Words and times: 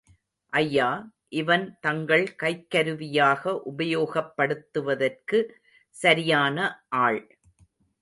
ஐயா, 0.53 0.87
இவன் 1.33 1.77
தங்கள் 1.79 2.25
கைக்கருவியாக 2.43 3.61
உபயோகப் 3.71 4.33
படுத்துவதற்க்கு 4.37 5.41
சரியான 5.95 6.57
ஆள். 6.99 7.23